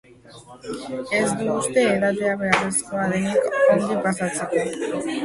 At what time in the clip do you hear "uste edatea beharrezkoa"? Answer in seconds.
1.55-3.05